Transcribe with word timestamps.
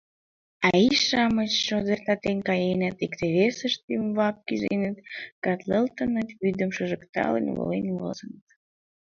А 0.67 0.69
ий-шамыч 0.85 1.51
шодыртатен 1.67 2.37
каеныт, 2.47 2.95
икте 3.05 3.25
весыштын 3.35 3.91
ӱмбак 3.97 4.35
кӱзеныт, 4.47 4.97
катлылыныт, 5.43 6.29
вӱдым 6.41 6.69
шыжыктылын, 6.75 7.45
волен 7.57 7.87
возыныт. 8.01 8.47